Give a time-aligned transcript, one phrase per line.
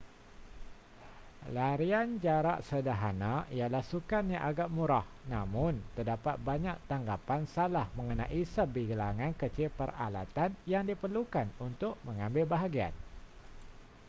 [1.55, 9.31] larian jarak sederhana ialah sukan yang agak murah namun terdapat banyak tanggapan salah mengenai sebilangan
[9.41, 12.93] kecil peralatan yang diperlukan untuk mengambil bahagian